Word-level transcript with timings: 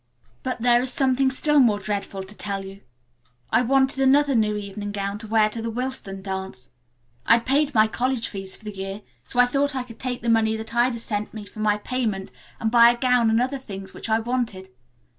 "But 0.41 0.61
there 0.63 0.81
is 0.81 0.91
something 0.91 1.29
still 1.29 1.59
more 1.59 1.77
dreadful 1.77 2.23
to 2.23 2.33
tell 2.35 2.65
you. 2.65 2.81
I 3.51 3.61
wanted 3.61 3.99
another 3.99 4.33
new 4.33 4.55
evening 4.57 4.91
gown 4.91 5.19
to 5.19 5.27
wear 5.27 5.47
to 5.49 5.61
the 5.61 5.69
Willston 5.69 6.23
dance. 6.23 6.71
I 7.27 7.33
had 7.33 7.45
paid 7.45 7.75
my 7.75 7.85
college 7.87 8.27
fees 8.27 8.55
for 8.55 8.65
the 8.65 8.75
year, 8.75 9.03
so 9.27 9.37
I 9.39 9.45
thought 9.45 9.75
I 9.75 9.83
could 9.83 9.99
take 9.99 10.23
the 10.23 10.27
money 10.27 10.55
that 10.57 10.73
Ida 10.73 10.97
sent 10.97 11.35
me 11.35 11.45
for 11.45 11.59
my 11.59 11.77
payment 11.77 12.31
and 12.59 12.71
buy 12.71 12.89
a 12.89 12.97
gown 12.97 13.29
and 13.29 13.39
other 13.39 13.59
things 13.59 13.93
which 13.93 14.09
I 14.09 14.17
wanted. 14.17 14.69